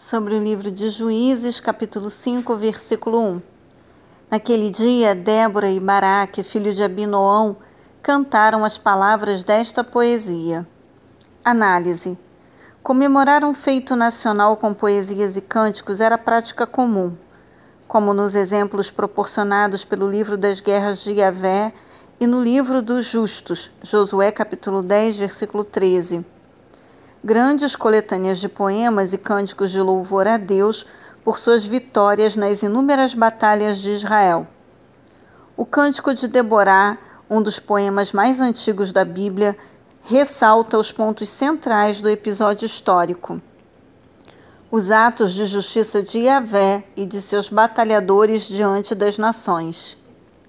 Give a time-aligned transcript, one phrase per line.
[0.00, 3.42] sobre o livro de Juízes, capítulo 5, versículo 1.
[4.30, 7.54] Naquele dia, Débora e Baraque, filho de Abinoão,
[8.02, 10.66] cantaram as palavras desta poesia.
[11.44, 12.18] Análise.
[12.82, 17.14] Comemorar um feito nacional com poesias e cânticos era prática comum,
[17.86, 21.74] como nos exemplos proporcionados pelo livro das guerras de Yahvé
[22.18, 26.39] e no livro dos justos, Josué capítulo 10, versículo 13
[27.22, 30.86] grandes coletâneas de poemas e cânticos de louvor a Deus
[31.22, 34.46] por suas vitórias nas inúmeras batalhas de Israel.
[35.56, 36.98] O Cântico de Deborah,
[37.28, 39.56] um dos poemas mais antigos da Bíblia,
[40.02, 43.40] ressalta os pontos centrais do episódio histórico.
[44.70, 49.99] Os atos de justiça de Yahvé e de seus batalhadores diante das nações.